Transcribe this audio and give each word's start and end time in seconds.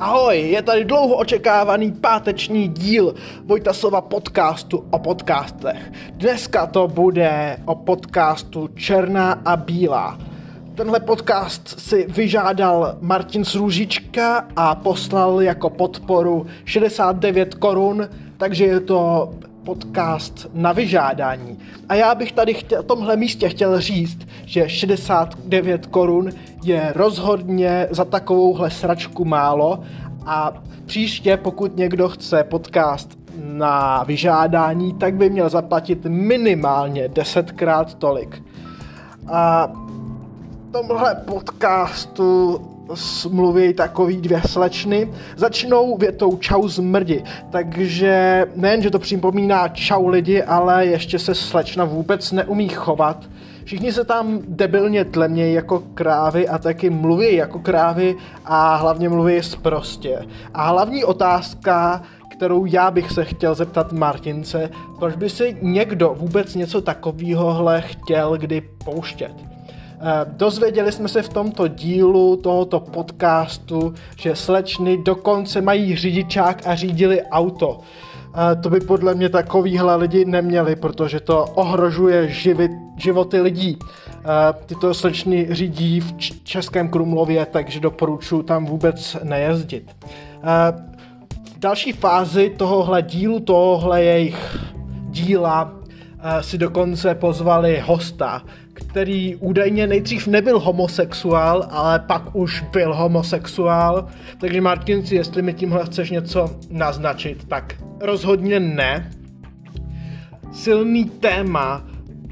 Ahoj, 0.00 0.40
je 0.40 0.62
tady 0.62 0.84
dlouho 0.84 1.16
očekávaný 1.16 1.92
páteční 1.92 2.68
díl 2.68 3.14
Vojtasova 3.44 4.00
podcastu 4.00 4.84
o 4.90 4.98
podcastech. 4.98 5.92
Dneska 6.10 6.66
to 6.66 6.88
bude 6.88 7.56
o 7.64 7.74
podcastu 7.74 8.68
Černá 8.68 9.32
a 9.44 9.56
Bílá. 9.56 10.18
Tenhle 10.74 11.00
podcast 11.00 11.80
si 11.80 12.06
vyžádal 12.08 12.96
Martin 13.00 13.44
Srůžička 13.44 14.48
a 14.56 14.74
poslal 14.74 15.42
jako 15.42 15.70
podporu 15.70 16.46
69 16.64 17.54
korun, 17.54 18.08
takže 18.36 18.64
je 18.64 18.80
to 18.80 19.30
podcast 19.68 20.46
na 20.54 20.72
vyžádání. 20.72 21.58
A 21.88 21.94
já 21.94 22.14
bych 22.14 22.32
tady 22.32 22.54
chtěl, 22.54 22.82
tomhle 22.82 23.16
místě 23.16 23.48
chtěl 23.48 23.80
říct, 23.80 24.18
že 24.44 24.68
69 24.68 25.86
korun 25.86 26.30
je 26.64 26.92
rozhodně 26.96 27.86
za 27.90 28.04
takovouhle 28.04 28.70
sračku 28.70 29.24
málo 29.24 29.80
a 30.26 30.52
příště, 30.86 31.36
pokud 31.36 31.76
někdo 31.76 32.08
chce 32.08 32.44
podcast 32.44 33.18
na 33.42 34.04
vyžádání, 34.04 34.94
tak 34.94 35.14
by 35.14 35.30
měl 35.30 35.48
zaplatit 35.48 36.04
minimálně 36.08 37.08
desetkrát 37.08 37.94
tolik. 37.94 38.42
A 39.28 39.66
v 40.68 40.72
tomhle 40.72 41.14
podcastu 41.14 42.60
mluví 43.30 43.74
takový 43.74 44.16
dvě 44.16 44.40
slečny, 44.46 45.12
začnou 45.36 45.96
větou 45.96 46.36
čau 46.36 46.68
zmrdi, 46.68 47.24
takže 47.50 48.46
nejen, 48.56 48.82
že 48.82 48.90
to 48.90 48.98
připomíná 48.98 49.68
čau 49.68 50.08
lidi, 50.08 50.42
ale 50.42 50.86
ještě 50.86 51.18
se 51.18 51.34
slečna 51.34 51.84
vůbec 51.84 52.32
neumí 52.32 52.68
chovat. 52.68 53.28
Všichni 53.64 53.92
se 53.92 54.04
tam 54.04 54.38
debilně 54.48 55.04
tlemějí 55.04 55.54
jako 55.54 55.82
krávy 55.94 56.48
a 56.48 56.58
taky 56.58 56.90
mluví 56.90 57.34
jako 57.34 57.58
krávy 57.58 58.16
a 58.44 58.76
hlavně 58.76 59.08
mluví 59.08 59.42
sprostě. 59.42 60.26
A 60.54 60.68
hlavní 60.68 61.04
otázka, 61.04 62.02
kterou 62.32 62.64
já 62.64 62.90
bych 62.90 63.12
se 63.12 63.24
chtěl 63.24 63.54
zeptat 63.54 63.92
Martince, 63.92 64.70
proč 64.98 65.16
by 65.16 65.30
si 65.30 65.56
někdo 65.62 66.14
vůbec 66.18 66.54
něco 66.54 66.80
takového 66.80 67.68
chtěl 67.80 68.38
kdy 68.38 68.60
pouštět? 68.84 69.57
Eh, 70.00 70.26
dozvěděli 70.36 70.92
jsme 70.92 71.08
se 71.08 71.22
v 71.22 71.28
tomto 71.28 71.68
dílu 71.68 72.36
tohoto 72.36 72.80
podcastu, 72.80 73.94
že 74.16 74.36
slečny 74.36 74.98
dokonce 74.98 75.60
mají 75.60 75.96
řidičák 75.96 76.66
a 76.66 76.74
řídili 76.74 77.22
auto. 77.22 77.80
Eh, 78.34 78.56
to 78.56 78.70
by 78.70 78.80
podle 78.80 79.14
mě 79.14 79.28
takovýhle 79.28 79.96
lidi 79.96 80.24
neměli, 80.24 80.76
protože 80.76 81.20
to 81.20 81.44
ohrožuje 81.44 82.28
živit, 82.28 82.70
životy 82.96 83.40
lidí. 83.40 83.78
Eh, 84.18 84.54
tyto 84.66 84.94
slečny 84.94 85.48
řídí 85.50 86.00
v 86.00 86.12
Českém 86.44 86.88
Krumlově, 86.88 87.46
takže 87.46 87.80
doporučuji 87.80 88.42
tam 88.42 88.66
vůbec 88.66 89.16
nejezdit. 89.22 89.96
V 91.54 91.58
další 91.58 91.92
fázi 91.92 92.52
tohohle 92.56 93.02
dílu, 93.02 93.40
tohohle 93.40 94.04
jejich 94.04 94.58
díla 95.10 95.77
si 96.40 96.58
dokonce 96.58 97.14
pozvali 97.14 97.82
hosta, 97.86 98.42
který 98.72 99.36
údajně 99.36 99.86
nejdřív 99.86 100.26
nebyl 100.26 100.58
homosexuál, 100.58 101.68
ale 101.70 101.98
pak 101.98 102.36
už 102.36 102.64
byl 102.72 102.94
homosexuál. 102.94 104.06
Takže 104.38 104.60
Martinci, 104.60 105.14
jestli 105.14 105.42
mi 105.42 105.54
tímhle 105.54 105.84
chceš 105.84 106.10
něco 106.10 106.50
naznačit, 106.70 107.44
tak 107.48 107.74
rozhodně 108.00 108.60
ne. 108.60 109.10
Silný 110.52 111.04
téma 111.04 111.84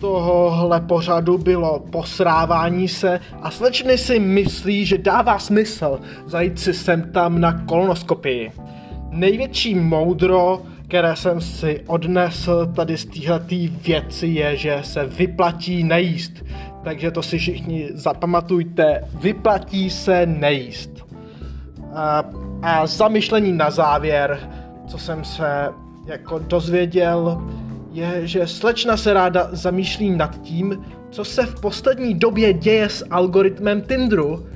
tohohle 0.00 0.80
pořadu 0.80 1.38
bylo 1.38 1.78
posrávání 1.78 2.88
se 2.88 3.20
a 3.42 3.50
slečny 3.50 3.98
si 3.98 4.18
myslí, 4.18 4.86
že 4.86 4.98
dává 4.98 5.38
smysl 5.38 6.00
zajít 6.26 6.58
si 6.58 6.74
sem 6.74 7.12
tam 7.12 7.40
na 7.40 7.52
kolonoskopii. 7.52 8.52
Největší 9.10 9.74
moudro 9.74 10.62
které 10.88 11.16
jsem 11.16 11.40
si 11.40 11.80
odnesl 11.86 12.66
tady 12.66 12.96
z 12.96 13.04
téhletý 13.04 13.68
věci 13.68 14.26
je, 14.26 14.56
že 14.56 14.80
se 14.82 15.04
vyplatí 15.04 15.84
nejíst. 15.84 16.32
Takže 16.84 17.10
to 17.10 17.22
si 17.22 17.38
všichni 17.38 17.88
zapamatujte, 17.94 19.04
vyplatí 19.20 19.90
se 19.90 20.26
nejíst. 20.26 20.90
A, 21.94 22.24
a 22.62 22.86
zamyšlení 22.86 23.52
na 23.52 23.70
závěr, 23.70 24.50
co 24.86 24.98
jsem 24.98 25.24
se 25.24 25.68
jako 26.06 26.38
dozvěděl, 26.38 27.42
je, 27.92 28.26
že 28.26 28.46
slečna 28.46 28.96
se 28.96 29.12
ráda 29.12 29.48
zamýšlí 29.52 30.10
nad 30.10 30.40
tím, 30.42 30.84
co 31.10 31.24
se 31.24 31.46
v 31.46 31.60
poslední 31.60 32.14
době 32.14 32.52
děje 32.52 32.88
s 32.88 33.06
algoritmem 33.10 33.82
Tinderu, 33.82 34.46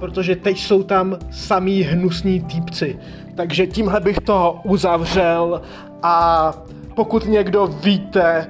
protože 0.00 0.36
teď 0.36 0.58
jsou 0.58 0.82
tam 0.82 1.16
samý 1.30 1.82
hnusní 1.82 2.40
týpci. 2.40 2.98
Takže 3.34 3.66
tímhle 3.66 4.00
bych 4.00 4.20
to 4.20 4.60
uzavřel 4.64 5.62
a 6.02 6.52
pokud 6.94 7.24
někdo 7.24 7.66
víte, 7.66 8.46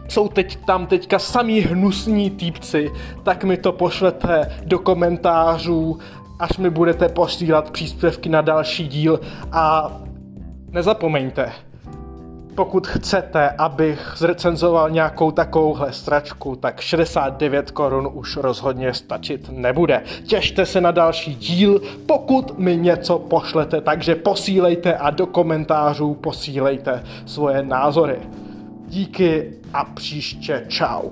jsou 0.08 0.28
teď 0.28 0.58
tam 0.66 0.86
teďka 0.86 1.18
samý 1.18 1.60
hnusní 1.60 2.30
týpci, 2.30 2.90
tak 3.22 3.44
mi 3.44 3.56
to 3.56 3.72
pošlete 3.72 4.62
do 4.64 4.78
komentářů, 4.78 5.98
až 6.38 6.58
mi 6.58 6.70
budete 6.70 7.08
posílat 7.08 7.70
příspěvky 7.70 8.28
na 8.28 8.40
další 8.40 8.88
díl 8.88 9.20
a 9.52 9.92
nezapomeňte, 10.70 11.52
pokud 12.54 12.86
chcete, 12.86 13.50
abych 13.50 14.12
zrecenzoval 14.16 14.90
nějakou 14.90 15.30
takovouhle 15.30 15.92
stračku, 15.92 16.56
tak 16.56 16.80
69 16.80 17.70
korun 17.70 18.08
už 18.12 18.36
rozhodně 18.36 18.94
stačit 18.94 19.50
nebude. 19.52 20.02
Těšte 20.24 20.66
se 20.66 20.80
na 20.80 20.90
další 20.90 21.34
díl, 21.34 21.80
pokud 22.06 22.58
mi 22.58 22.76
něco 22.76 23.18
pošlete, 23.18 23.80
takže 23.80 24.14
posílejte 24.14 24.94
a 24.94 25.10
do 25.10 25.26
komentářů 25.26 26.14
posílejte 26.14 27.04
svoje 27.26 27.62
názory. 27.62 28.18
Díky 28.88 29.52
a 29.74 29.84
příště 29.84 30.64
čau. 30.68 31.10